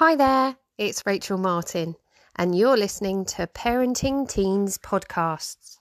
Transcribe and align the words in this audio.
Hi 0.00 0.16
there, 0.16 0.56
it's 0.78 1.04
Rachel 1.04 1.36
Martin, 1.36 1.94
and 2.34 2.56
you're 2.56 2.78
listening 2.78 3.26
to 3.26 3.46
Parenting 3.46 4.26
Teens 4.26 4.78
Podcasts. 4.78 5.76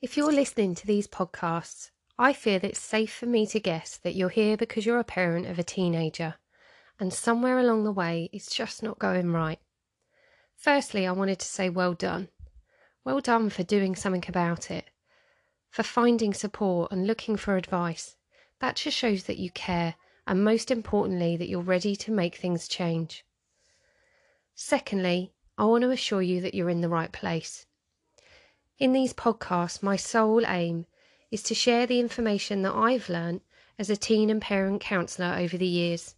If 0.00 0.16
you're 0.16 0.32
listening 0.32 0.74
to 0.76 0.86
these 0.86 1.06
podcasts, 1.06 1.90
I 2.18 2.32
that 2.32 2.64
it's 2.64 2.80
safe 2.80 3.12
for 3.12 3.26
me 3.26 3.46
to 3.48 3.60
guess 3.60 3.98
that 3.98 4.14
you're 4.14 4.30
here 4.30 4.56
because 4.56 4.86
you're 4.86 4.98
a 4.98 5.04
parent 5.04 5.46
of 5.46 5.58
a 5.58 5.62
teenager, 5.62 6.36
and 6.98 7.12
somewhere 7.12 7.58
along 7.58 7.84
the 7.84 7.92
way 7.92 8.30
it's 8.32 8.48
just 8.50 8.82
not 8.82 8.98
going 8.98 9.30
right. 9.34 9.58
Firstly, 10.56 11.06
I 11.06 11.12
wanted 11.12 11.40
to 11.40 11.46
say 11.46 11.68
well 11.68 11.92
done. 11.92 12.30
Well 13.04 13.20
done 13.20 13.50
for 13.50 13.62
doing 13.62 13.94
something 13.94 14.24
about 14.26 14.70
it, 14.70 14.86
for 15.68 15.82
finding 15.82 16.32
support 16.32 16.92
and 16.92 17.06
looking 17.06 17.36
for 17.36 17.58
advice. 17.58 18.16
That 18.60 18.76
just 18.76 18.96
shows 18.96 19.24
that 19.24 19.36
you 19.36 19.50
care 19.50 19.96
and 20.26 20.44
most 20.44 20.70
importantly, 20.70 21.36
that 21.36 21.48
you're 21.48 21.60
ready 21.60 21.96
to 21.96 22.12
make 22.12 22.36
things 22.36 22.68
change. 22.68 23.24
Secondly, 24.54 25.32
I 25.56 25.64
want 25.64 25.82
to 25.82 25.90
assure 25.90 26.22
you 26.22 26.40
that 26.40 26.54
you're 26.54 26.70
in 26.70 26.80
the 26.80 26.88
right 26.88 27.12
place. 27.12 27.66
In 28.78 28.92
these 28.92 29.12
podcasts, 29.12 29.82
my 29.82 29.96
sole 29.96 30.46
aim 30.46 30.86
is 31.30 31.42
to 31.44 31.54
share 31.54 31.86
the 31.86 32.00
information 32.00 32.62
that 32.62 32.74
I've 32.74 33.08
learned 33.08 33.42
as 33.78 33.90
a 33.90 33.96
teen 33.96 34.30
and 34.30 34.40
parent 34.40 34.80
counsellor 34.80 35.36
over 35.38 35.56
the 35.56 35.66
years. 35.66 36.14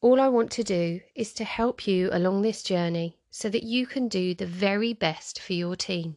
All 0.00 0.20
I 0.20 0.28
want 0.28 0.50
to 0.52 0.62
do 0.62 1.00
is 1.14 1.32
to 1.34 1.44
help 1.44 1.86
you 1.86 2.10
along 2.12 2.42
this 2.42 2.62
journey 2.62 3.18
so 3.30 3.48
that 3.48 3.64
you 3.64 3.86
can 3.86 4.08
do 4.08 4.34
the 4.34 4.46
very 4.46 4.92
best 4.92 5.40
for 5.40 5.52
your 5.52 5.76
teen. 5.76 6.16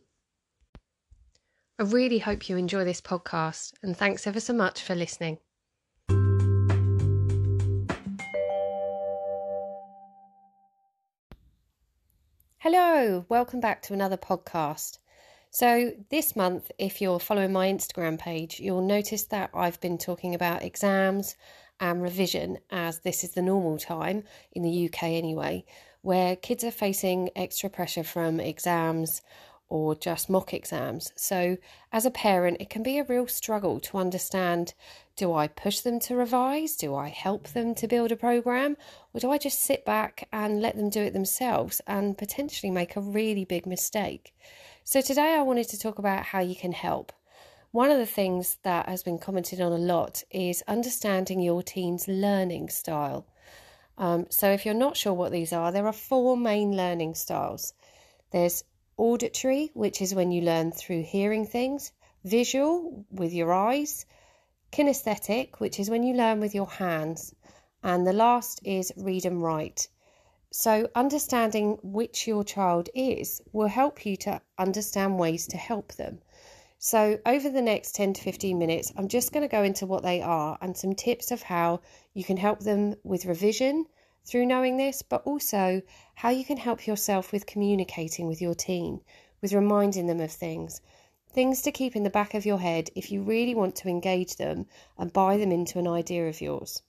I 1.79 1.83
really 1.83 2.19
hope 2.19 2.49
you 2.49 2.57
enjoy 2.57 2.83
this 2.83 3.01
podcast 3.01 3.73
and 3.81 3.95
thanks 3.95 4.27
ever 4.27 4.39
so 4.39 4.53
much 4.53 4.81
for 4.81 4.95
listening. 4.95 5.39
Hello, 12.61 13.25
welcome 13.29 13.61
back 13.61 13.81
to 13.83 13.93
another 13.93 14.17
podcast. 14.17 14.97
So, 15.49 15.93
this 16.09 16.35
month, 16.35 16.73
if 16.77 16.99
you're 16.99 17.17
following 17.17 17.53
my 17.53 17.71
Instagram 17.71 18.19
page, 18.19 18.59
you'll 18.59 18.85
notice 18.85 19.23
that 19.27 19.49
I've 19.53 19.79
been 19.79 19.97
talking 19.97 20.35
about 20.35 20.61
exams 20.61 21.37
and 21.79 22.01
revision 22.01 22.57
as 22.69 22.99
this 22.99 23.23
is 23.23 23.31
the 23.31 23.41
normal 23.41 23.77
time 23.77 24.25
in 24.51 24.63
the 24.63 24.89
UK 24.89 25.03
anyway, 25.03 25.63
where 26.01 26.35
kids 26.35 26.65
are 26.65 26.71
facing 26.71 27.29
extra 27.33 27.69
pressure 27.69 28.03
from 28.03 28.41
exams 28.41 29.21
or 29.69 29.95
just 29.95 30.29
mock 30.29 30.53
exams. 30.53 31.13
So, 31.15 31.57
as 31.91 32.05
a 32.05 32.11
parent, 32.11 32.57
it 32.59 32.69
can 32.69 32.83
be 32.83 32.97
a 32.97 33.03
real 33.03 33.27
struggle 33.27 33.79
to 33.81 33.97
understand 33.97 34.73
do 35.15 35.33
I 35.33 35.47
push 35.47 35.81
them 35.81 35.99
to 36.01 36.15
revise? 36.15 36.75
Do 36.75 36.95
I 36.95 37.09
help 37.09 37.49
them 37.49 37.75
to 37.75 37.87
build 37.87 38.11
a 38.11 38.15
program? 38.15 38.77
Or 39.13 39.19
do 39.19 39.31
I 39.31 39.37
just 39.37 39.61
sit 39.61 39.85
back 39.85 40.27
and 40.31 40.61
let 40.61 40.77
them 40.77 40.89
do 40.89 41.01
it 41.01 41.11
themselves 41.11 41.81
and 41.85 42.17
potentially 42.17 42.71
make 42.71 42.95
a 42.95 43.01
really 43.01 43.45
big 43.45 43.65
mistake? 43.65 44.33
So, 44.83 45.01
today 45.01 45.35
I 45.35 45.41
wanted 45.41 45.69
to 45.69 45.79
talk 45.79 45.99
about 45.99 46.25
how 46.25 46.39
you 46.39 46.55
can 46.55 46.71
help. 46.71 47.11
One 47.71 47.91
of 47.91 47.99
the 47.99 48.05
things 48.05 48.57
that 48.63 48.89
has 48.89 49.03
been 49.03 49.19
commented 49.19 49.61
on 49.61 49.71
a 49.71 49.77
lot 49.77 50.23
is 50.31 50.63
understanding 50.67 51.39
your 51.39 51.61
teen's 51.61 52.07
learning 52.07 52.69
style. 52.69 53.27
Um, 53.99 54.25
so, 54.29 54.49
if 54.49 54.65
you're 54.65 54.73
not 54.73 54.97
sure 54.97 55.13
what 55.13 55.31
these 55.31 55.53
are, 55.53 55.71
there 55.71 55.85
are 55.85 55.93
four 55.93 56.35
main 56.35 56.75
learning 56.75 57.13
styles. 57.13 57.73
There's 58.31 58.63
auditory, 58.99 59.71
which 59.73 60.01
is 60.01 60.13
when 60.13 60.31
you 60.31 60.41
learn 60.41 60.71
through 60.71 61.01
hearing 61.01 61.45
things, 61.45 61.91
visual, 62.25 63.05
with 63.09 63.33
your 63.33 63.53
eyes, 63.53 64.05
kinesthetic, 64.71 65.59
which 65.59 65.79
is 65.79 65.89
when 65.89 66.03
you 66.03 66.13
learn 66.13 66.39
with 66.39 66.53
your 66.53 66.67
hands, 66.67 67.33
and 67.81 68.05
the 68.05 68.13
last 68.13 68.59
is 68.65 68.91
read 68.97 69.25
and 69.25 69.41
write. 69.41 69.87
So, 70.51 70.89
understanding 70.95 71.79
which 71.81 72.27
your 72.27 72.43
child 72.43 72.89
is 72.93 73.41
will 73.53 73.67
help 73.67 74.05
you 74.05 74.17
to 74.17 74.41
understand 74.57 75.17
ways 75.17 75.47
to 75.47 75.57
help 75.57 75.93
them. 75.93 76.21
So, 76.77 77.19
over 77.25 77.49
the 77.49 77.61
next 77.61 77.95
10 77.95 78.13
to 78.13 78.21
15 78.21 78.57
minutes, 78.57 78.91
I'm 78.97 79.07
just 79.07 79.31
going 79.31 79.43
to 79.43 79.51
go 79.51 79.63
into 79.63 79.85
what 79.85 80.03
they 80.03 80.21
are 80.21 80.57
and 80.59 80.75
some 80.75 80.93
tips 80.93 81.31
of 81.31 81.43
how 81.43 81.81
you 82.13 82.23
can 82.23 82.37
help 82.37 82.59
them 82.59 82.95
with 83.03 83.25
revision 83.25 83.85
through 84.29 84.45
knowing 84.45 84.77
this, 84.77 85.01
but 85.01 85.23
also 85.25 85.81
how 86.15 86.29
you 86.29 86.45
can 86.45 86.57
help 86.57 86.85
yourself 86.85 87.31
with 87.31 87.45
communicating 87.45 88.27
with 88.27 88.41
your 88.41 88.53
teen, 88.53 89.01
with 89.41 89.53
reminding 89.53 90.07
them 90.07 90.19
of 90.19 90.31
things. 90.31 90.81
Things 91.31 91.61
to 91.63 91.71
keep 91.71 91.95
in 91.95 92.03
the 92.03 92.09
back 92.09 92.33
of 92.33 92.45
your 92.45 92.59
head 92.59 92.89
if 92.95 93.11
you 93.11 93.21
really 93.21 93.55
want 93.55 93.75
to 93.77 93.89
engage 93.89 94.35
them 94.35 94.65
and 94.97 95.13
buy 95.13 95.37
them 95.37 95.51
into 95.51 95.79
an 95.79 95.87
idea 95.87 96.27
of 96.27 96.41
yours. 96.41 96.81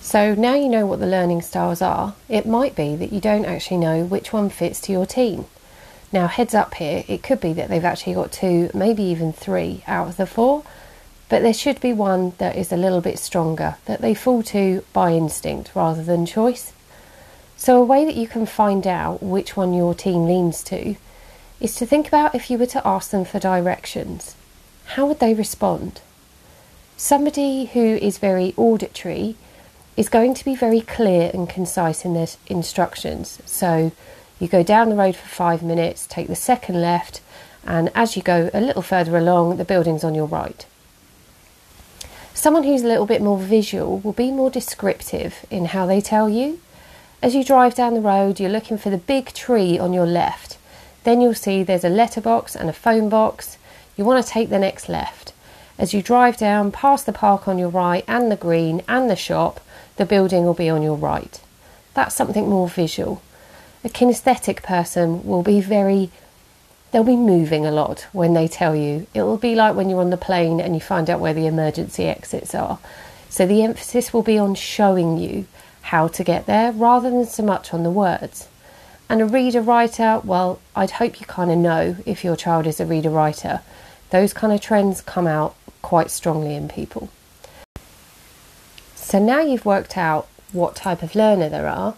So 0.00 0.34
now 0.34 0.54
you 0.54 0.68
know 0.68 0.84
what 0.84 0.98
the 0.98 1.06
learning 1.06 1.42
styles 1.42 1.80
are, 1.80 2.14
it 2.28 2.44
might 2.44 2.74
be 2.74 2.96
that 2.96 3.12
you 3.12 3.20
don't 3.20 3.44
actually 3.44 3.76
know 3.76 4.04
which 4.04 4.32
one 4.32 4.50
fits 4.50 4.80
to 4.82 4.92
your 4.92 5.06
teen. 5.06 5.46
Now, 6.12 6.26
heads 6.26 6.54
up 6.54 6.74
here, 6.74 7.04
it 7.08 7.22
could 7.22 7.40
be 7.40 7.52
that 7.54 7.68
they've 7.68 7.84
actually 7.84 8.14
got 8.14 8.32
two, 8.32 8.70
maybe 8.74 9.02
even 9.04 9.32
three 9.32 9.82
out 9.86 10.08
of 10.08 10.16
the 10.16 10.26
four, 10.26 10.64
but 11.32 11.40
there 11.40 11.54
should 11.54 11.80
be 11.80 11.94
one 11.94 12.34
that 12.36 12.56
is 12.56 12.70
a 12.70 12.76
little 12.76 13.00
bit 13.00 13.18
stronger, 13.18 13.76
that 13.86 14.02
they 14.02 14.12
fall 14.12 14.42
to 14.42 14.84
by 14.92 15.12
instinct 15.12 15.70
rather 15.74 16.02
than 16.02 16.26
choice. 16.26 16.74
So, 17.56 17.80
a 17.80 17.84
way 17.86 18.04
that 18.04 18.16
you 18.16 18.28
can 18.28 18.44
find 18.44 18.86
out 18.86 19.22
which 19.22 19.56
one 19.56 19.72
your 19.72 19.94
team 19.94 20.26
leans 20.26 20.62
to 20.64 20.94
is 21.58 21.74
to 21.76 21.86
think 21.86 22.06
about 22.06 22.34
if 22.34 22.50
you 22.50 22.58
were 22.58 22.66
to 22.66 22.86
ask 22.86 23.12
them 23.12 23.24
for 23.24 23.38
directions. 23.38 24.36
How 24.88 25.06
would 25.06 25.20
they 25.20 25.32
respond? 25.32 26.02
Somebody 26.98 27.64
who 27.64 27.80
is 27.80 28.18
very 28.18 28.52
auditory 28.58 29.36
is 29.96 30.10
going 30.10 30.34
to 30.34 30.44
be 30.44 30.54
very 30.54 30.82
clear 30.82 31.30
and 31.32 31.48
concise 31.48 32.04
in 32.04 32.12
their 32.12 32.28
instructions. 32.48 33.40
So, 33.46 33.90
you 34.38 34.48
go 34.48 34.62
down 34.62 34.90
the 34.90 34.96
road 34.96 35.16
for 35.16 35.28
five 35.28 35.62
minutes, 35.62 36.06
take 36.06 36.28
the 36.28 36.36
second 36.36 36.82
left, 36.82 37.22
and 37.64 37.90
as 37.94 38.18
you 38.18 38.22
go 38.22 38.50
a 38.52 38.60
little 38.60 38.82
further 38.82 39.16
along, 39.16 39.56
the 39.56 39.64
building's 39.64 40.04
on 40.04 40.14
your 40.14 40.26
right. 40.26 40.66
Someone 42.34 42.64
who's 42.64 42.82
a 42.82 42.88
little 42.88 43.06
bit 43.06 43.22
more 43.22 43.38
visual 43.38 43.98
will 43.98 44.12
be 44.12 44.30
more 44.30 44.50
descriptive 44.50 45.44
in 45.50 45.66
how 45.66 45.86
they 45.86 46.00
tell 46.00 46.28
you. 46.28 46.60
As 47.22 47.34
you 47.34 47.44
drive 47.44 47.74
down 47.74 47.94
the 47.94 48.00
road, 48.00 48.40
you're 48.40 48.50
looking 48.50 48.78
for 48.78 48.90
the 48.90 48.98
big 48.98 49.32
tree 49.32 49.78
on 49.78 49.92
your 49.92 50.06
left. 50.06 50.56
Then 51.04 51.20
you'll 51.20 51.34
see 51.34 51.62
there's 51.62 51.84
a 51.84 51.88
letterbox 51.88 52.56
and 52.56 52.68
a 52.68 52.72
phone 52.72 53.08
box. 53.08 53.58
You 53.96 54.04
want 54.04 54.24
to 54.24 54.30
take 54.30 54.48
the 54.48 54.58
next 54.58 54.88
left. 54.88 55.32
As 55.78 55.92
you 55.92 56.02
drive 56.02 56.36
down 56.36 56.72
past 56.72 57.06
the 57.06 57.12
park 57.12 57.46
on 57.46 57.58
your 57.58 57.68
right 57.68 58.04
and 58.08 58.30
the 58.30 58.36
green 58.36 58.82
and 58.88 59.10
the 59.10 59.16
shop, 59.16 59.60
the 59.96 60.06
building 60.06 60.44
will 60.44 60.54
be 60.54 60.70
on 60.70 60.82
your 60.82 60.96
right. 60.96 61.40
That's 61.94 62.14
something 62.14 62.48
more 62.48 62.68
visual. 62.68 63.22
A 63.84 63.88
kinesthetic 63.88 64.62
person 64.62 65.24
will 65.24 65.42
be 65.42 65.60
very 65.60 66.10
they'll 66.92 67.02
be 67.02 67.16
moving 67.16 67.66
a 67.66 67.72
lot 67.72 68.06
when 68.12 68.34
they 68.34 68.46
tell 68.46 68.76
you. 68.76 69.06
It 69.14 69.22
will 69.22 69.38
be 69.38 69.54
like 69.54 69.74
when 69.74 69.90
you're 69.90 70.00
on 70.00 70.10
the 70.10 70.16
plane 70.16 70.60
and 70.60 70.74
you 70.74 70.80
find 70.80 71.10
out 71.10 71.20
where 71.20 71.34
the 71.34 71.46
emergency 71.46 72.04
exits 72.04 72.54
are. 72.54 72.78
So 73.28 73.46
the 73.46 73.62
emphasis 73.62 74.12
will 74.12 74.22
be 74.22 74.38
on 74.38 74.54
showing 74.54 75.16
you 75.16 75.46
how 75.82 76.06
to 76.08 76.22
get 76.22 76.46
there 76.46 76.70
rather 76.70 77.10
than 77.10 77.26
so 77.26 77.42
much 77.42 77.74
on 77.74 77.82
the 77.82 77.90
words. 77.90 78.48
And 79.08 79.20
a 79.20 79.26
reader 79.26 79.60
writer, 79.60 80.20
well, 80.22 80.60
I'd 80.76 80.92
hope 80.92 81.18
you 81.18 81.26
kind 81.26 81.50
of 81.50 81.58
know 81.58 81.96
if 82.06 82.24
your 82.24 82.36
child 82.36 82.66
is 82.66 82.78
a 82.78 82.86
reader 82.86 83.10
writer. 83.10 83.60
Those 84.10 84.32
kind 84.32 84.52
of 84.52 84.60
trends 84.60 85.00
come 85.00 85.26
out 85.26 85.56
quite 85.80 86.10
strongly 86.10 86.54
in 86.54 86.68
people. 86.68 87.10
So 88.94 89.18
now 89.18 89.40
you've 89.40 89.66
worked 89.66 89.98
out 89.98 90.28
what 90.52 90.76
type 90.76 91.02
of 91.02 91.14
learner 91.14 91.48
there 91.48 91.68
are, 91.68 91.94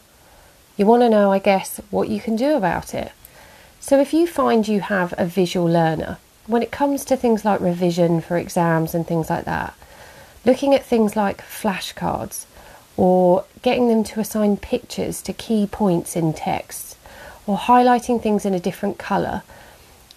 you 0.77 0.87
want 0.87 1.03
to 1.03 1.09
know, 1.09 1.31
I 1.31 1.39
guess, 1.39 1.81
what 1.91 2.09
you 2.09 2.21
can 2.21 2.35
do 2.35 2.55
about 2.57 2.95
it. 2.95 3.13
So, 3.87 4.01
if 4.01 4.15
you 4.15 4.27
find 4.27 4.67
you 4.67 4.81
have 4.81 5.13
a 5.19 5.27
visual 5.27 5.67
learner, 5.67 6.17
when 6.47 6.63
it 6.63 6.71
comes 6.71 7.05
to 7.05 7.19
things 7.19 7.45
like 7.45 7.61
revision 7.61 8.23
for 8.23 8.39
exams 8.39 8.95
and 8.95 9.07
things 9.07 9.29
like 9.29 9.45
that, 9.45 9.75
looking 10.47 10.75
at 10.75 10.87
things 10.87 11.17
like 11.17 11.43
flashcards 11.43 12.47
or 12.97 13.45
getting 13.61 13.89
them 13.89 14.03
to 14.05 14.21
assign 14.21 14.57
pictures 14.57 15.21
to 15.21 15.35
key 15.35 15.67
points 15.67 16.17
in 16.17 16.33
texts 16.33 16.97
or 17.47 17.59
highlighting 17.59 18.23
things 18.23 18.47
in 18.47 18.55
a 18.55 18.59
different 18.59 18.97
colour, 18.97 19.43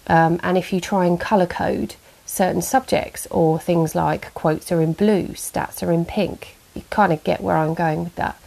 um, 0.06 0.40
and 0.42 0.56
if 0.56 0.72
you 0.72 0.80
try 0.80 1.04
and 1.04 1.20
colour 1.20 1.44
code 1.44 1.94
certain 2.24 2.62
subjects 2.62 3.26
or 3.30 3.58
things 3.58 3.94
like 3.94 4.32
quotes 4.32 4.72
are 4.72 4.80
in 4.80 4.94
blue, 4.94 5.24
stats 5.34 5.86
are 5.86 5.92
in 5.92 6.06
pink, 6.06 6.56
you 6.74 6.84
kind 6.88 7.12
of 7.12 7.22
get 7.22 7.42
where 7.42 7.58
I'm 7.58 7.74
going 7.74 8.04
with 8.04 8.14
that. 8.14 8.40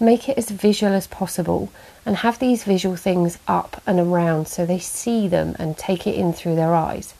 Make 0.00 0.30
it 0.30 0.38
as 0.38 0.50
visual 0.50 0.94
as 0.94 1.06
possible 1.06 1.70
and 2.06 2.16
have 2.16 2.38
these 2.38 2.64
visual 2.64 2.96
things 2.96 3.38
up 3.46 3.82
and 3.86 4.00
around 4.00 4.48
so 4.48 4.64
they 4.64 4.78
see 4.78 5.28
them 5.28 5.54
and 5.58 5.76
take 5.76 6.06
it 6.06 6.14
in 6.14 6.32
through 6.32 6.56
their 6.56 6.74
eyes. 6.74 7.12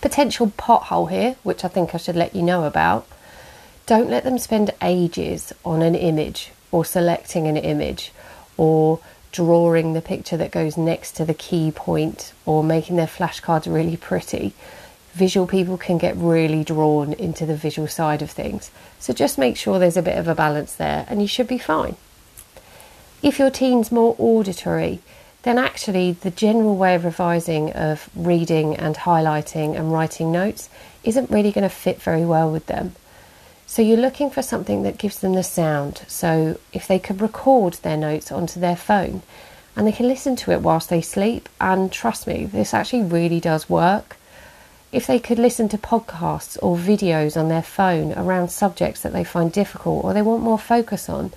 Potential 0.00 0.52
pothole 0.56 1.10
here, 1.10 1.34
which 1.42 1.64
I 1.64 1.68
think 1.68 1.92
I 1.92 1.98
should 1.98 2.16
let 2.16 2.36
you 2.36 2.42
know 2.42 2.64
about. 2.64 3.06
Don't 3.86 4.08
let 4.08 4.22
them 4.22 4.38
spend 4.38 4.70
ages 4.80 5.52
on 5.64 5.82
an 5.82 5.96
image 5.96 6.52
or 6.70 6.84
selecting 6.84 7.48
an 7.48 7.56
image 7.56 8.12
or 8.56 9.00
drawing 9.32 9.92
the 9.92 10.00
picture 10.00 10.36
that 10.36 10.52
goes 10.52 10.76
next 10.76 11.12
to 11.12 11.24
the 11.24 11.34
key 11.34 11.72
point 11.72 12.32
or 12.46 12.62
making 12.62 12.96
their 12.96 13.06
flashcards 13.06 13.72
really 13.72 13.96
pretty. 13.96 14.52
Visual 15.12 15.46
people 15.46 15.76
can 15.76 15.98
get 15.98 16.16
really 16.16 16.64
drawn 16.64 17.12
into 17.14 17.46
the 17.46 17.56
visual 17.56 17.88
side 17.88 18.22
of 18.22 18.30
things. 18.30 18.70
So 18.98 19.12
just 19.12 19.38
make 19.38 19.56
sure 19.56 19.78
there's 19.78 19.96
a 19.96 20.02
bit 20.02 20.18
of 20.18 20.28
a 20.28 20.34
balance 20.34 20.74
there 20.74 21.06
and 21.08 21.20
you 21.20 21.28
should 21.28 21.48
be 21.48 21.58
fine. 21.58 21.96
If 23.22 23.38
your 23.38 23.50
teen's 23.50 23.92
more 23.92 24.14
auditory, 24.18 25.00
then 25.42 25.58
actually 25.58 26.12
the 26.12 26.30
general 26.30 26.76
way 26.76 26.94
of 26.94 27.04
revising 27.04 27.72
of 27.72 28.08
reading 28.14 28.76
and 28.76 28.94
highlighting 28.94 29.76
and 29.76 29.92
writing 29.92 30.30
notes 30.30 30.68
isn't 31.02 31.30
really 31.30 31.52
going 31.52 31.62
to 31.62 31.74
fit 31.74 32.00
very 32.00 32.24
well 32.24 32.50
with 32.50 32.66
them. 32.66 32.94
So 33.66 33.82
you're 33.82 33.96
looking 33.96 34.30
for 34.30 34.42
something 34.42 34.82
that 34.82 34.98
gives 34.98 35.20
them 35.20 35.34
the 35.34 35.42
sound. 35.42 36.02
So 36.08 36.58
if 36.72 36.86
they 36.86 36.98
could 36.98 37.20
record 37.20 37.74
their 37.74 37.96
notes 37.96 38.32
onto 38.32 38.58
their 38.58 38.76
phone 38.76 39.22
and 39.76 39.86
they 39.86 39.92
can 39.92 40.08
listen 40.08 40.34
to 40.36 40.50
it 40.50 40.60
whilst 40.60 40.90
they 40.90 41.00
sleep, 41.00 41.48
and 41.60 41.92
trust 41.92 42.26
me, 42.26 42.46
this 42.46 42.74
actually 42.74 43.04
really 43.04 43.40
does 43.40 43.70
work. 43.70 44.16
If 44.92 45.06
they 45.06 45.20
could 45.20 45.38
listen 45.38 45.68
to 45.68 45.78
podcasts 45.78 46.58
or 46.62 46.76
videos 46.76 47.36
on 47.36 47.48
their 47.48 47.62
phone 47.62 48.12
around 48.14 48.48
subjects 48.50 49.02
that 49.02 49.12
they 49.12 49.24
find 49.24 49.52
difficult 49.52 50.04
or 50.04 50.12
they 50.12 50.22
want 50.22 50.42
more 50.42 50.58
focus 50.58 51.08
on, 51.08 51.32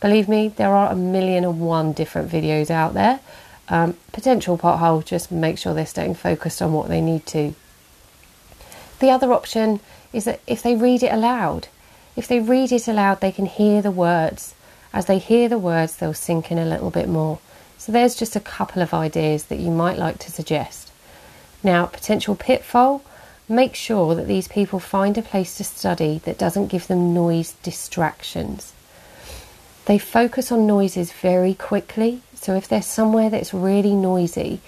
believe 0.00 0.28
me, 0.28 0.48
there 0.48 0.74
are 0.74 0.90
a 0.90 0.96
million 0.96 1.44
and 1.44 1.60
one 1.60 1.92
different 1.92 2.30
videos 2.30 2.70
out 2.70 2.94
there 2.94 3.20
um, 3.68 3.96
potential 4.12 4.56
pothole, 4.58 5.04
just 5.04 5.32
make 5.32 5.58
sure 5.58 5.74
they're 5.74 5.86
staying 5.86 6.14
focused 6.14 6.62
on 6.62 6.72
what 6.72 6.88
they 6.88 7.00
need 7.00 7.26
to. 7.26 7.54
The 9.00 9.10
other 9.10 9.32
option 9.32 9.80
is 10.12 10.24
that 10.24 10.40
if 10.46 10.62
they 10.62 10.76
read 10.76 11.02
it 11.02 11.12
aloud, 11.12 11.68
if 12.14 12.28
they 12.28 12.40
read 12.40 12.72
it 12.72 12.88
aloud, 12.88 13.20
they 13.20 13.32
can 13.32 13.46
hear 13.46 13.82
the 13.82 13.90
words. 13.90 14.54
As 14.92 15.06
they 15.06 15.18
hear 15.18 15.48
the 15.48 15.58
words, 15.58 15.96
they'll 15.96 16.14
sink 16.14 16.50
in 16.50 16.58
a 16.58 16.64
little 16.64 16.90
bit 16.90 17.08
more. 17.08 17.38
So 17.76 17.92
there's 17.92 18.14
just 18.14 18.36
a 18.36 18.40
couple 18.40 18.80
of 18.80 18.94
ideas 18.94 19.44
that 19.44 19.58
you 19.58 19.70
might 19.70 19.98
like 19.98 20.18
to 20.20 20.32
suggest. 20.32 20.90
Now, 21.66 21.86
potential 21.86 22.36
pitfall 22.36 23.02
make 23.48 23.74
sure 23.74 24.14
that 24.14 24.28
these 24.28 24.46
people 24.46 24.78
find 24.78 25.18
a 25.18 25.22
place 25.22 25.56
to 25.56 25.64
study 25.64 26.20
that 26.24 26.38
doesn't 26.38 26.68
give 26.68 26.86
them 26.86 27.12
noise 27.12 27.54
distractions. 27.64 28.72
They 29.86 29.98
focus 29.98 30.52
on 30.52 30.64
noises 30.68 31.10
very 31.10 31.54
quickly 31.54 32.22
so 32.36 32.54
if 32.54 32.68
they're 32.68 32.82
somewhere 32.82 33.30
that's 33.30 33.52
really 33.52 33.96
noisy, 33.96 34.60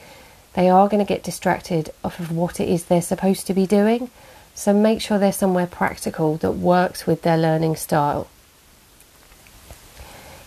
they 0.54 0.68
are 0.68 0.88
going 0.88 0.98
to 0.98 1.08
get 1.08 1.22
distracted 1.22 1.90
off 2.02 2.18
of 2.18 2.32
what 2.32 2.58
it 2.58 2.68
is 2.68 2.86
they're 2.86 3.00
supposed 3.00 3.46
to 3.46 3.54
be 3.54 3.64
doing. 3.64 4.10
So 4.56 4.74
make 4.74 5.00
sure 5.00 5.20
they're 5.20 5.30
somewhere 5.30 5.68
practical 5.68 6.36
that 6.38 6.52
works 6.52 7.06
with 7.06 7.22
their 7.22 7.38
learning 7.38 7.76
style. 7.76 8.26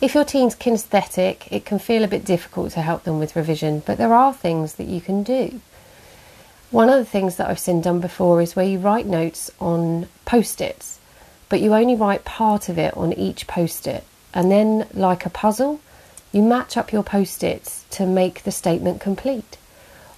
If 0.02 0.14
your 0.14 0.26
teen's 0.26 0.56
kinesthetic, 0.56 1.48
it 1.50 1.64
can 1.64 1.80
feel 1.80 2.04
a 2.04 2.10
bit 2.10 2.26
difficult 2.26 2.74
to 2.74 2.82
help 2.82 3.06
them 3.06 3.20
with 3.20 3.38
revision, 3.38 3.84
but 3.86 3.98
there 3.98 4.14
are 4.14 4.34
things 4.34 4.74
that 4.74 4.88
you 4.88 5.00
can 5.00 5.24
do. 5.24 5.62
One 6.72 6.88
of 6.88 6.96
the 6.96 7.06
things 7.06 7.36
that 7.36 7.50
I've 7.50 7.60
seen 7.60 7.82
done 7.82 8.00
before 8.00 8.42
is 8.42 8.56
where 8.56 8.66
you 8.66 8.80
write 8.80 9.06
notes 9.06 9.52
on 9.60 10.08
post 10.24 10.62
its, 10.62 11.00
but 11.50 11.60
you 11.60 11.74
only 11.74 11.96
write 11.96 12.24
part 12.24 12.70
of 12.70 12.78
it 12.78 12.96
on 12.96 13.12
each 13.12 13.46
post 13.46 13.88
it. 13.88 14.06
And 14.34 14.50
then, 14.50 14.88
like 14.94 15.26
a 15.26 15.30
puzzle, 15.30 15.82
you 16.32 16.42
match 16.42 16.78
up 16.78 16.94
your 16.94 17.04
post 17.04 17.44
its 17.44 17.84
to 17.90 18.06
make 18.06 18.44
the 18.44 18.54
statement 18.54 19.02
complete, 19.02 19.58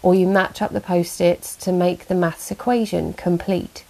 or 0.03 0.13
you 0.13 0.27
match 0.27 0.61
up 0.61 0.71
the 0.71 0.79
post 0.79 1.19
its 1.19 1.55
to 1.55 1.71
make 1.71 2.05
the 2.05 2.13
maths 2.13 2.51
equation 2.51 3.13
complete. 3.13 3.83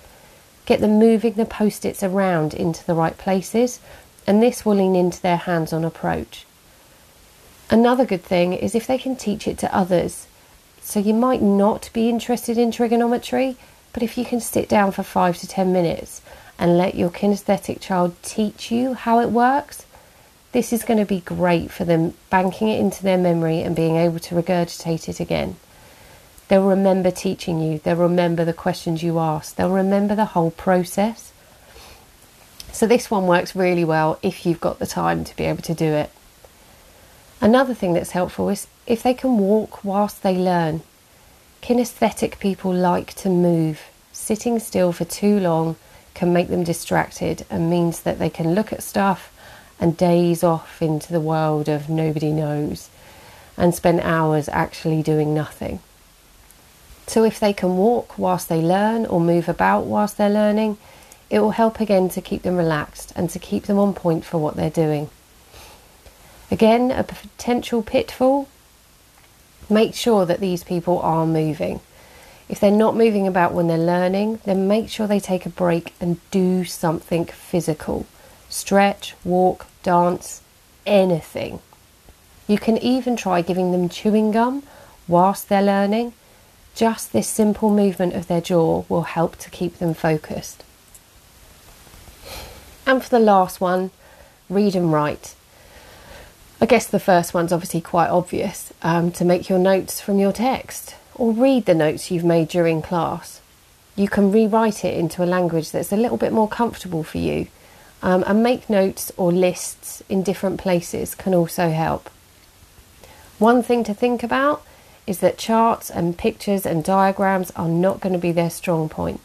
Get 0.66 0.80
them 0.80 0.98
moving 0.98 1.34
the 1.34 1.44
post 1.44 1.84
its 1.84 2.02
around 2.02 2.54
into 2.54 2.86
the 2.86 2.96
right 2.96 3.18
places, 3.18 3.82
and 4.26 4.42
this 4.42 4.66
will 4.66 4.76
lean 4.76 4.96
into 4.96 5.22
their 5.22 5.36
hands 5.36 5.74
on 5.74 5.84
approach. 5.84 6.46
Another 7.70 8.06
good 8.06 8.24
thing 8.24 8.54
is 8.54 8.74
if 8.74 8.88
they 8.88 8.98
can 8.98 9.18
teach 9.18 9.50
it 9.50 9.58
to 9.58 9.76
others. 9.76 10.28
So 10.84 11.00
you 11.00 11.14
might 11.14 11.42
not 11.42 11.90
be 11.94 12.10
interested 12.10 12.58
in 12.58 12.72
trigonometry, 12.72 13.56
but 13.94 14.04
if 14.04 14.18
you 14.18 14.26
can 14.26 14.42
sit 14.42 14.68
down 14.68 14.92
for 14.92 15.02
five 15.02 15.38
to 15.38 15.48
ten 15.48 15.72
minutes 15.72 16.22
and 16.60 16.78
let 16.78 16.94
your 16.94 17.10
kinesthetic 17.10 17.80
child 17.80 18.16
teach 18.22 18.70
you 18.70 18.94
how 18.94 19.20
it 19.20 19.30
works, 19.30 19.86
this 20.52 20.72
is 20.72 20.84
going 20.84 21.00
to 21.00 21.06
be 21.06 21.22
great 21.22 21.72
for 21.72 21.86
them 21.86 22.14
banking 22.30 22.68
it 22.68 22.80
into 22.80 23.02
their 23.02 23.18
memory 23.18 23.62
and 23.62 23.76
being 23.76 23.96
able 23.96 24.20
to 24.20 24.36
regurgitate 24.36 25.10
it 25.10 25.20
again. 25.20 25.56
They'll 26.48 26.68
remember 26.68 27.10
teaching 27.10 27.60
you, 27.62 27.80
they'll 27.80 27.96
remember 27.96 28.46
the 28.46 28.54
questions 28.54 29.02
you 29.02 29.18
asked, 29.18 29.58
they'll 29.58 29.72
remember 29.72 30.16
the 30.16 30.26
whole 30.26 30.52
process. 30.52 31.32
So, 32.72 32.86
this 32.86 33.10
one 33.10 33.26
works 33.26 33.56
really 33.56 33.86
well 33.86 34.20
if 34.22 34.46
you've 34.46 34.62
got 34.62 34.80
the 34.80 34.86
time 34.86 35.24
to 35.24 35.36
be 35.36 35.46
able 35.46 35.62
to 35.64 35.74
do 35.74 35.86
it. 35.86 36.12
Another 37.40 37.74
thing 37.74 37.94
that's 37.94 38.12
helpful 38.12 38.50
is 38.50 38.68
if 38.86 39.02
they 39.04 39.14
can 39.14 39.38
walk 39.38 39.84
whilst 39.84 40.24
they 40.24 40.36
learn. 40.36 40.82
Kinesthetic 41.62 42.40
people 42.40 42.74
like 42.74 43.14
to 43.16 43.30
move. 43.30 43.82
Sitting 44.12 44.60
still 44.60 44.92
for 44.92 45.06
too 45.06 45.40
long 45.40 45.76
can 46.14 46.34
make 46.34 46.50
them 46.50 46.64
distracted 46.64 47.46
and 47.50 47.70
means 47.70 48.02
that 48.02 48.20
they 48.20 48.30
can 48.30 48.54
look 48.54 48.72
at 48.74 48.84
stuff 48.84 49.32
and 49.80 49.98
daze 49.98 50.44
off 50.44 50.82
into 50.82 51.12
the 51.12 51.20
world 51.20 51.68
of 51.68 51.90
nobody 51.90 52.32
knows 52.32 52.90
and 53.58 53.74
spend 53.74 54.00
hours 54.02 54.50
actually 54.50 55.02
doing 55.02 55.34
nothing. 55.34 55.80
So, 57.08 57.24
if 57.24 57.40
they 57.40 57.54
can 57.54 57.78
walk 57.78 58.18
whilst 58.18 58.48
they 58.48 58.62
learn 58.62 59.06
or 59.06 59.20
move 59.20 59.50
about 59.50 59.86
whilst 59.86 60.18
they're 60.18 60.30
learning, 60.30 60.78
it 61.30 61.40
will 61.40 61.52
help 61.52 61.80
again 61.80 62.10
to 62.10 62.22
keep 62.22 62.44
them 62.44 62.56
relaxed 62.56 63.12
and 63.16 63.30
to 63.32 63.40
keep 63.40 63.64
them 63.64 63.78
on 63.78 63.94
point 63.94 64.24
for 64.24 64.38
what 64.38 64.56
they're 64.56 64.70
doing. 64.70 65.10
Again, 66.50 66.92
a 66.92 67.04
potential 67.04 67.84
pitfall 67.84 68.48
make 69.70 69.96
sure 69.96 70.26
that 70.26 70.40
these 70.40 70.64
people 70.64 71.00
are 71.00 71.26
moving. 71.26 71.80
If 72.50 72.60
they're 72.60 72.72
not 72.72 72.96
moving 72.96 73.28
about 73.28 73.54
when 73.54 73.68
they're 73.68 73.78
learning, 73.78 74.40
then 74.46 74.68
make 74.68 74.90
sure 74.90 75.08
they 75.08 75.20
take 75.20 75.46
a 75.46 75.50
break 75.50 75.94
and 76.00 76.20
do 76.30 76.66
something 76.66 77.26
physical. 77.26 78.06
Stretch, 78.50 79.16
walk, 79.24 79.66
dance, 79.82 80.42
anything. 80.86 81.60
You 82.48 82.58
can 82.58 82.78
even 82.78 83.16
try 83.16 83.42
giving 83.42 83.72
them 83.72 83.90
chewing 83.90 84.32
gum 84.32 84.64
whilst 85.08 85.50
they're 85.50 85.62
learning. 85.62 86.14
Just 86.76 87.14
this 87.14 87.28
simple 87.28 87.70
movement 87.70 88.14
of 88.14 88.28
their 88.28 88.42
jaw 88.42 88.84
will 88.90 89.04
help 89.04 89.38
to 89.38 89.50
keep 89.50 89.78
them 89.78 89.94
focused. 89.94 90.64
And 92.86 93.02
for 93.02 93.10
the 93.10 93.20
last 93.20 93.62
one, 93.62 93.92
read 94.50 94.76
and 94.76 94.92
write. 94.92 95.36
I 96.64 96.66
guess 96.66 96.88
the 96.88 96.98
first 96.98 97.34
one's 97.34 97.52
obviously 97.52 97.82
quite 97.82 98.08
obvious 98.08 98.72
um, 98.84 99.12
to 99.20 99.26
make 99.26 99.50
your 99.50 99.60
notes 99.60 100.00
from 100.00 100.18
your 100.18 100.32
text 100.32 100.96
or 101.14 101.34
read 101.34 101.66
the 101.66 101.76
notes 101.76 102.10
you've 102.10 102.24
made 102.24 102.48
during 102.48 102.82
class. 102.82 103.42
You 103.98 104.08
can 104.08 104.32
rewrite 104.32 104.86
it 104.86 104.98
into 104.98 105.22
a 105.22 105.26
language 105.26 105.72
that's 105.72 105.92
a 105.92 105.98
little 105.98 106.16
bit 106.16 106.32
more 106.32 106.48
comfortable 106.48 107.04
for 107.04 107.18
you 107.18 107.48
um, 108.02 108.24
and 108.26 108.42
make 108.42 108.70
notes 108.70 109.12
or 109.18 109.34
lists 109.34 110.04
in 110.08 110.24
different 110.24 110.58
places 110.58 111.16
can 111.16 111.34
also 111.34 111.70
help. 111.70 112.10
One 113.40 113.62
thing 113.62 113.84
to 113.84 113.94
think 113.94 114.24
about 114.24 114.64
is 115.06 115.20
that 115.20 115.38
charts 115.38 115.90
and 115.90 116.18
pictures 116.18 116.66
and 116.66 116.82
diagrams 116.82 117.52
are 117.58 117.68
not 117.68 118.00
going 118.00 118.14
to 118.14 118.20
be 118.20 118.32
their 118.32 118.50
strong 118.50 118.88
point. 118.88 119.20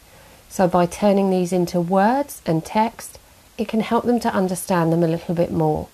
So, 0.49 0.67
by 0.67 0.87
turning 0.87 1.29
these 1.29 1.53
into 1.53 1.79
words 1.79 2.41
and 2.45 2.65
text, 2.65 3.17
it 3.57 3.69
can 3.69 3.79
help 3.79 4.03
them 4.03 4.19
to 4.19 4.33
understand 4.33 4.91
them 4.91 5.03
a 5.03 5.07
little 5.07 5.33
bit 5.33 5.53
more. 5.53 5.87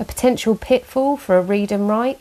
A 0.00 0.04
potential 0.04 0.56
pitfall 0.56 1.16
for 1.16 1.38
a 1.38 1.42
read 1.42 1.70
and 1.70 1.88
write, 1.88 2.18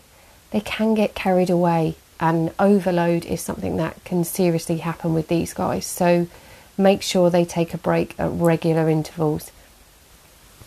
they 0.52 0.62
can 0.62 0.94
get 0.94 1.16
carried 1.16 1.50
away, 1.50 1.96
and 2.20 2.52
overload 2.60 3.26
is 3.26 3.42
something 3.42 3.78
that 3.78 4.04
can 4.04 4.24
seriously 4.24 4.78
happen 4.78 5.16
with 5.16 5.30
these 5.30 5.54
guys. 5.54 5.88
So, 5.88 6.28
make 6.78 7.02
sure 7.02 7.30
they 7.30 7.46
take 7.46 7.74
a 7.74 7.78
break 7.78 8.14
at 8.20 8.30
regular 8.32 8.90
intervals. 8.90 9.52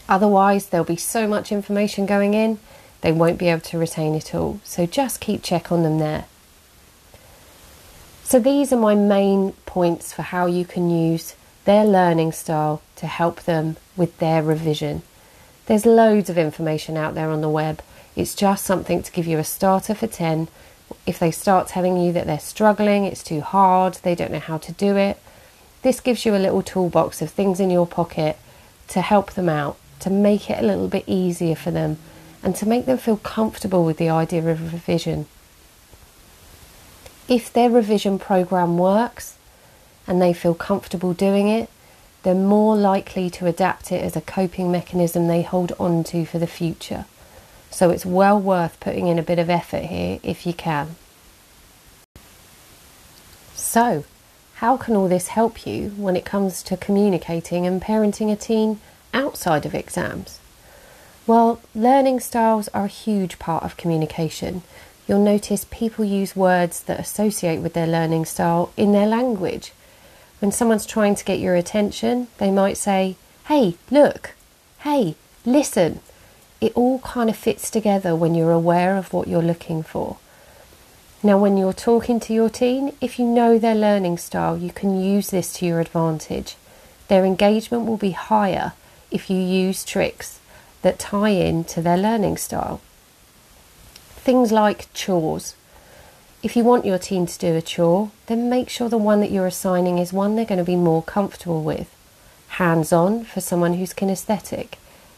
Otherwise, 0.08 0.66
there'll 0.66 0.84
be 0.84 0.96
so 0.96 1.28
much 1.28 1.52
information 1.52 2.06
going 2.06 2.34
in, 2.34 2.58
they 3.02 3.12
won't 3.12 3.38
be 3.38 3.48
able 3.48 3.60
to 3.60 3.78
retain 3.78 4.14
it 4.14 4.34
all. 4.34 4.60
So 4.64 4.86
just 4.86 5.20
keep 5.20 5.42
check 5.42 5.70
on 5.70 5.82
them 5.82 5.98
there. 5.98 6.24
So 8.24 8.38
these 8.38 8.72
are 8.72 8.78
my 8.78 8.94
main 8.94 9.52
points 9.66 10.12
for 10.12 10.22
how 10.22 10.46
you 10.46 10.64
can 10.64 10.88
use 10.88 11.34
their 11.64 11.84
learning 11.84 12.32
style 12.32 12.80
to 12.96 13.06
help 13.06 13.42
them 13.42 13.76
with 13.96 14.18
their 14.18 14.42
revision. 14.42 15.02
There's 15.66 15.86
loads 15.86 16.28
of 16.28 16.38
information 16.38 16.96
out 16.96 17.14
there 17.14 17.30
on 17.30 17.40
the 17.40 17.48
web. 17.48 17.82
It's 18.16 18.34
just 18.34 18.64
something 18.64 19.02
to 19.02 19.12
give 19.12 19.26
you 19.26 19.38
a 19.38 19.44
starter 19.44 19.94
for 19.94 20.06
10. 20.06 20.48
If 21.06 21.18
they 21.18 21.30
start 21.30 21.68
telling 21.68 21.96
you 21.96 22.12
that 22.12 22.26
they're 22.26 22.38
struggling, 22.38 23.04
it's 23.04 23.22
too 23.22 23.40
hard, 23.40 23.94
they 24.02 24.14
don't 24.14 24.32
know 24.32 24.38
how 24.38 24.58
to 24.58 24.72
do 24.72 24.96
it, 24.96 25.18
this 25.82 26.00
gives 26.00 26.24
you 26.24 26.34
a 26.34 26.38
little 26.38 26.62
toolbox 26.62 27.20
of 27.20 27.30
things 27.30 27.58
in 27.58 27.70
your 27.70 27.86
pocket 27.86 28.36
to 28.88 29.00
help 29.00 29.32
them 29.32 29.48
out, 29.48 29.76
to 30.00 30.10
make 30.10 30.48
it 30.48 30.62
a 30.62 30.66
little 30.66 30.88
bit 30.88 31.04
easier 31.06 31.56
for 31.56 31.72
them, 31.72 31.98
and 32.42 32.54
to 32.56 32.68
make 32.68 32.86
them 32.86 32.98
feel 32.98 33.16
comfortable 33.16 33.84
with 33.84 33.96
the 33.96 34.08
idea 34.08 34.44
of 34.48 34.72
revision. 34.72 35.26
If 37.28 37.52
their 37.52 37.70
revision 37.70 38.18
program 38.18 38.78
works 38.78 39.36
and 40.06 40.22
they 40.22 40.32
feel 40.32 40.54
comfortable 40.54 41.14
doing 41.14 41.48
it, 41.48 41.68
they're 42.22 42.34
more 42.34 42.76
likely 42.76 43.28
to 43.30 43.46
adapt 43.46 43.92
it 43.92 44.02
as 44.02 44.16
a 44.16 44.20
coping 44.20 44.70
mechanism 44.70 45.26
they 45.26 45.42
hold 45.42 45.72
on 45.78 46.04
to 46.04 46.24
for 46.24 46.38
the 46.38 46.46
future. 46.46 47.06
So 47.70 47.90
it's 47.90 48.06
well 48.06 48.40
worth 48.40 48.78
putting 48.80 49.08
in 49.08 49.18
a 49.18 49.22
bit 49.22 49.38
of 49.38 49.50
effort 49.50 49.84
here 49.84 50.20
if 50.22 50.46
you 50.46 50.52
can. 50.52 50.96
So, 53.54 54.04
how 54.56 54.76
can 54.76 54.94
all 54.94 55.08
this 55.08 55.28
help 55.28 55.66
you 55.66 55.90
when 55.96 56.14
it 56.14 56.24
comes 56.24 56.62
to 56.64 56.76
communicating 56.76 57.66
and 57.66 57.80
parenting 57.80 58.30
a 58.30 58.36
teen 58.36 58.80
outside 59.14 59.64
of 59.64 59.74
exams? 59.74 60.38
Well, 61.26 61.60
learning 61.74 62.20
styles 62.20 62.68
are 62.68 62.84
a 62.84 62.88
huge 62.88 63.38
part 63.38 63.64
of 63.64 63.76
communication. 63.76 64.62
You'll 65.06 65.24
notice 65.24 65.66
people 65.70 66.04
use 66.04 66.36
words 66.36 66.82
that 66.82 67.00
associate 67.00 67.60
with 67.60 67.72
their 67.72 67.86
learning 67.86 68.26
style 68.26 68.72
in 68.76 68.92
their 68.92 69.06
language. 69.06 69.72
When 70.42 70.50
someone's 70.50 70.86
trying 70.86 71.14
to 71.14 71.24
get 71.24 71.38
your 71.38 71.54
attention, 71.54 72.26
they 72.38 72.50
might 72.50 72.76
say, 72.76 73.14
Hey, 73.46 73.76
look, 73.92 74.34
hey, 74.80 75.14
listen. 75.46 76.00
It 76.60 76.72
all 76.74 76.98
kind 76.98 77.30
of 77.30 77.36
fits 77.36 77.70
together 77.70 78.16
when 78.16 78.34
you're 78.34 78.50
aware 78.50 78.96
of 78.96 79.12
what 79.12 79.28
you're 79.28 79.40
looking 79.40 79.84
for. 79.84 80.16
Now, 81.22 81.38
when 81.38 81.56
you're 81.56 81.72
talking 81.72 82.18
to 82.18 82.34
your 82.34 82.50
teen, 82.50 82.92
if 83.00 83.20
you 83.20 83.24
know 83.24 83.56
their 83.56 83.76
learning 83.76 84.18
style, 84.18 84.58
you 84.58 84.72
can 84.72 85.00
use 85.00 85.30
this 85.30 85.52
to 85.54 85.66
your 85.66 85.78
advantage. 85.78 86.56
Their 87.06 87.24
engagement 87.24 87.86
will 87.86 87.96
be 87.96 88.10
higher 88.10 88.72
if 89.12 89.30
you 89.30 89.38
use 89.38 89.84
tricks 89.84 90.40
that 90.82 90.98
tie 90.98 91.28
in 91.28 91.62
to 91.66 91.80
their 91.80 91.96
learning 91.96 92.36
style. 92.36 92.80
Things 94.16 94.50
like 94.50 94.92
chores. 94.92 95.54
If 96.42 96.56
you 96.56 96.64
want 96.64 96.84
your 96.84 96.98
teen 96.98 97.26
to 97.26 97.38
do 97.38 97.54
a 97.54 97.62
chore, 97.62 98.10
then 98.26 98.50
make 98.50 98.68
sure 98.68 98.88
the 98.88 98.98
one 98.98 99.20
that 99.20 99.30
you're 99.30 99.46
assigning 99.46 99.98
is 99.98 100.12
one 100.12 100.34
they're 100.34 100.44
going 100.44 100.58
to 100.58 100.64
be 100.64 100.76
more 100.76 101.02
comfortable 101.02 101.62
with. 101.62 101.94
Hands 102.48 102.92
on 102.92 103.24
for 103.24 103.40
someone 103.40 103.74
who's 103.74 103.94
kinesthetic. 103.94 104.74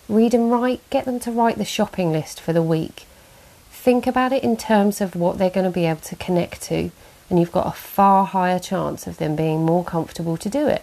Read 0.08 0.34
and 0.34 0.50
write, 0.50 0.80
get 0.90 1.06
them 1.06 1.18
to 1.20 1.30
write 1.30 1.56
the 1.56 1.64
shopping 1.64 2.12
list 2.12 2.40
for 2.40 2.52
the 2.52 2.62
week 2.62 3.06
think 3.84 4.06
about 4.06 4.32
it 4.32 4.42
in 4.42 4.56
terms 4.56 5.02
of 5.02 5.14
what 5.14 5.36
they're 5.36 5.50
going 5.50 5.70
to 5.70 5.70
be 5.70 5.84
able 5.84 6.00
to 6.00 6.16
connect 6.16 6.62
to, 6.62 6.90
and 7.28 7.38
you've 7.38 7.52
got 7.52 7.66
a 7.66 7.70
far 7.70 8.24
higher 8.24 8.58
chance 8.58 9.06
of 9.06 9.18
them 9.18 9.36
being 9.36 9.62
more 9.62 9.84
comfortable 9.84 10.38
to 10.38 10.48
do 10.48 10.66
it. 10.66 10.82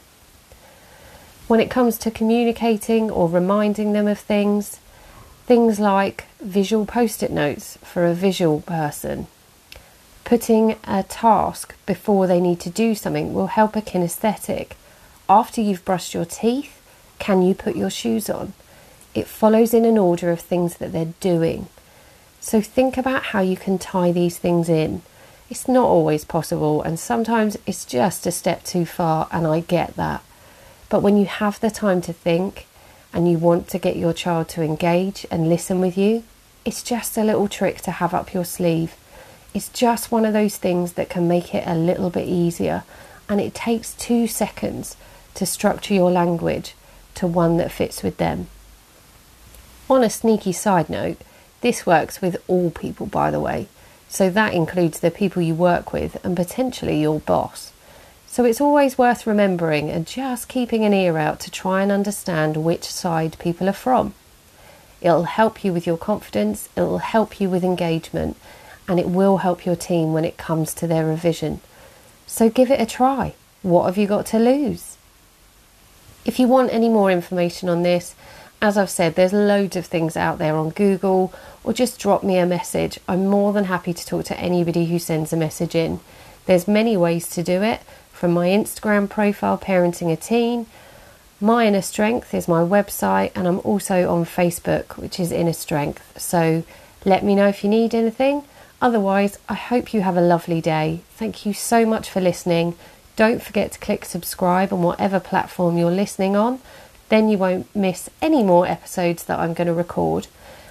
When 1.47 1.59
it 1.59 1.71
comes 1.71 1.97
to 1.97 2.11
communicating 2.11 3.09
or 3.09 3.27
reminding 3.27 3.93
them 3.93 4.05
of 4.05 4.19
things, 4.19 4.79
things 5.47 5.79
like 5.79 6.25
visual 6.39 6.85
post 6.85 7.23
it 7.23 7.31
notes 7.31 7.79
for 7.83 8.05
a 8.05 8.13
visual 8.13 8.61
person, 8.61 9.25
putting 10.23 10.77
a 10.83 11.03
task 11.03 11.75
before 11.85 12.27
they 12.27 12.39
need 12.39 12.59
to 12.61 12.69
do 12.69 12.95
something 12.95 13.33
will 13.33 13.47
help 13.47 13.75
a 13.75 13.81
kinesthetic. 13.81 14.71
After 15.27 15.61
you've 15.61 15.85
brushed 15.85 16.13
your 16.13 16.25
teeth, 16.25 16.81
can 17.19 17.41
you 17.41 17.53
put 17.53 17.75
your 17.75 17.89
shoes 17.89 18.29
on? 18.29 18.53
It 19.13 19.27
follows 19.27 19.73
in 19.73 19.85
an 19.85 19.97
order 19.97 20.31
of 20.31 20.39
things 20.39 20.77
that 20.77 20.91
they're 20.91 21.13
doing. 21.19 21.67
So 22.39 22.61
think 22.61 22.97
about 22.97 23.23
how 23.25 23.41
you 23.41 23.55
can 23.55 23.77
tie 23.77 24.11
these 24.11 24.37
things 24.37 24.69
in. 24.69 25.01
It's 25.49 25.67
not 25.67 25.85
always 25.85 26.23
possible, 26.23 26.81
and 26.81 26.97
sometimes 26.97 27.57
it's 27.65 27.85
just 27.85 28.25
a 28.25 28.31
step 28.31 28.63
too 28.63 28.85
far, 28.85 29.27
and 29.31 29.45
I 29.45 29.59
get 29.59 29.95
that. 29.97 30.23
But 30.89 31.01
when 31.01 31.17
you 31.17 31.25
have 31.25 31.59
the 31.59 31.69
time 31.69 32.01
to 32.01 32.13
think 32.13 32.67
and 33.13 33.29
you 33.29 33.37
want 33.37 33.67
to 33.69 33.79
get 33.79 33.97
your 33.97 34.13
child 34.13 34.47
to 34.49 34.61
engage 34.61 35.25
and 35.29 35.49
listen 35.49 35.81
with 35.81 35.97
you, 35.97 36.23
it's 36.63 36.83
just 36.83 37.17
a 37.17 37.23
little 37.23 37.47
trick 37.47 37.81
to 37.81 37.91
have 37.91 38.13
up 38.13 38.33
your 38.33 38.45
sleeve. 38.45 38.95
It's 39.53 39.69
just 39.69 40.11
one 40.11 40.25
of 40.25 40.33
those 40.33 40.57
things 40.57 40.93
that 40.93 41.09
can 41.09 41.27
make 41.27 41.53
it 41.53 41.67
a 41.67 41.75
little 41.75 42.09
bit 42.09 42.27
easier, 42.27 42.83
and 43.27 43.41
it 43.41 43.53
takes 43.53 43.93
two 43.93 44.27
seconds 44.27 44.95
to 45.33 45.45
structure 45.45 45.93
your 45.93 46.11
language 46.11 46.75
to 47.15 47.27
one 47.27 47.57
that 47.57 47.71
fits 47.71 48.01
with 48.01 48.17
them. 48.17 48.47
On 49.89 50.03
a 50.03 50.09
sneaky 50.09 50.53
side 50.53 50.89
note, 50.89 51.17
this 51.59 51.85
works 51.85 52.21
with 52.21 52.41
all 52.47 52.71
people, 52.71 53.05
by 53.05 53.29
the 53.29 53.39
way, 53.39 53.67
so 54.07 54.29
that 54.29 54.53
includes 54.53 54.99
the 54.99 55.11
people 55.11 55.41
you 55.41 55.53
work 55.53 55.91
with 55.91 56.23
and 56.23 56.35
potentially 56.35 57.01
your 57.01 57.19
boss. 57.19 57.71
So 58.27 58.45
it's 58.45 58.61
always 58.61 58.97
worth 58.97 59.27
remembering 59.27 59.89
and 59.89 60.07
just 60.07 60.47
keeping 60.47 60.85
an 60.85 60.93
ear 60.93 61.17
out 61.17 61.41
to 61.41 61.51
try 61.51 61.81
and 61.81 61.91
understand 61.91 62.55
which 62.55 62.85
side 62.85 63.37
people 63.39 63.67
are 63.67 63.73
from. 63.73 64.13
It'll 65.01 65.23
help 65.23 65.65
you 65.65 65.73
with 65.73 65.85
your 65.85 65.97
confidence, 65.97 66.69
it'll 66.77 66.99
help 66.99 67.41
you 67.41 67.49
with 67.49 67.65
engagement, 67.65 68.37
and 68.91 68.99
it 68.99 69.07
will 69.07 69.37
help 69.37 69.65
your 69.65 69.77
team 69.77 70.11
when 70.11 70.25
it 70.25 70.35
comes 70.35 70.73
to 70.73 70.85
their 70.85 71.05
revision. 71.05 71.61
So 72.27 72.49
give 72.49 72.69
it 72.69 72.81
a 72.81 72.85
try. 72.85 73.35
What 73.61 73.85
have 73.85 73.97
you 73.97 74.05
got 74.05 74.25
to 74.27 74.37
lose? 74.37 74.97
If 76.25 76.39
you 76.39 76.49
want 76.49 76.73
any 76.73 76.89
more 76.89 77.09
information 77.09 77.69
on 77.69 77.83
this, 77.83 78.15
as 78.61 78.77
I've 78.77 78.89
said, 78.89 79.15
there's 79.15 79.31
loads 79.31 79.77
of 79.77 79.85
things 79.85 80.17
out 80.17 80.39
there 80.39 80.57
on 80.57 80.71
Google, 80.71 81.33
or 81.63 81.71
just 81.71 82.01
drop 82.01 82.21
me 82.21 82.37
a 82.37 82.45
message. 82.45 82.99
I'm 83.07 83.27
more 83.27 83.53
than 83.53 83.63
happy 83.63 83.93
to 83.93 84.05
talk 84.05 84.25
to 84.25 84.37
anybody 84.37 84.87
who 84.87 84.99
sends 84.99 85.31
a 85.31 85.37
message 85.37 85.73
in. 85.73 86.01
There's 86.45 86.67
many 86.67 86.97
ways 86.97 87.29
to 87.29 87.41
do 87.43 87.63
it, 87.63 87.79
from 88.11 88.33
my 88.33 88.49
Instagram 88.49 89.09
profile, 89.09 89.57
Parenting 89.57 90.11
a 90.11 90.17
Teen. 90.17 90.65
My 91.39 91.65
Inner 91.65 91.81
Strength 91.81 92.33
is 92.33 92.49
my 92.49 92.61
website, 92.61 93.31
and 93.35 93.47
I'm 93.47 93.59
also 93.59 94.13
on 94.13 94.25
Facebook, 94.25 94.97
which 94.97 95.17
is 95.17 95.31
Inner 95.31 95.53
Strength. 95.53 96.19
So 96.19 96.65
let 97.05 97.23
me 97.23 97.35
know 97.35 97.47
if 97.47 97.63
you 97.63 97.69
need 97.69 97.95
anything. 97.95 98.43
Otherwise, 98.81 99.37
I 99.47 99.53
hope 99.53 99.93
you 99.93 100.01
have 100.01 100.17
a 100.17 100.21
lovely 100.21 100.59
day. 100.59 101.01
Thank 101.11 101.45
you 101.45 101.53
so 101.53 101.85
much 101.85 102.09
for 102.09 102.19
listening. 102.19 102.75
Don't 103.15 103.41
forget 103.41 103.71
to 103.73 103.79
click 103.79 104.05
subscribe 104.05 104.73
on 104.73 104.81
whatever 104.81 105.19
platform 105.19 105.77
you're 105.77 105.91
listening 105.91 106.35
on 106.35 106.59
then 107.11 107.27
you 107.27 107.37
won't 107.37 107.75
miss 107.75 108.09
any 108.21 108.41
more 108.41 108.65
episodes 108.65 109.25
that 109.25 109.37
I'm 109.37 109.53
going 109.53 109.67
to 109.67 109.73
record. 109.73 110.27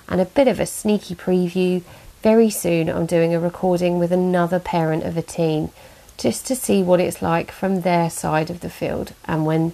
And 0.08 0.22
a 0.22 0.24
bit 0.24 0.48
of 0.48 0.58
a 0.58 0.64
sneaky 0.64 1.14
preview 1.14 1.82
very 2.22 2.48
soon, 2.48 2.88
I'm 2.88 3.04
doing 3.04 3.34
a 3.34 3.38
recording 3.38 3.98
with 3.98 4.10
another 4.10 4.58
parent 4.58 5.04
of 5.04 5.18
a 5.18 5.22
teen 5.22 5.70
just 6.16 6.46
to 6.46 6.56
see 6.56 6.82
what 6.82 6.98
it's 6.98 7.20
like 7.20 7.50
from 7.50 7.82
their 7.82 8.08
side 8.08 8.48
of 8.48 8.60
the 8.60 8.70
field 8.70 9.12
and 9.26 9.44
when 9.44 9.72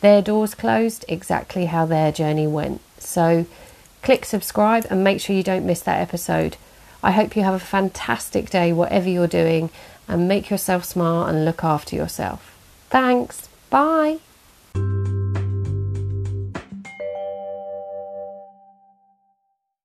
their 0.00 0.20
doors 0.20 0.56
closed, 0.56 1.04
exactly 1.08 1.66
how 1.66 1.86
their 1.86 2.10
journey 2.10 2.48
went. 2.48 2.80
So 2.98 3.46
click 4.02 4.24
subscribe 4.24 4.86
and 4.90 5.04
make 5.04 5.20
sure 5.20 5.36
you 5.36 5.44
don't 5.44 5.66
miss 5.66 5.80
that 5.82 6.00
episode. 6.00 6.56
I 7.02 7.12
hope 7.12 7.36
you 7.36 7.42
have 7.42 7.54
a 7.54 7.58
fantastic 7.58 8.50
day, 8.50 8.72
whatever 8.72 9.08
you're 9.08 9.26
doing, 9.26 9.70
and 10.06 10.28
make 10.28 10.50
yourself 10.50 10.84
smile 10.84 11.24
and 11.24 11.44
look 11.44 11.62
after 11.62 11.94
yourself. 11.94 12.56
Thanks. 12.90 13.48
Bye. 13.70 14.18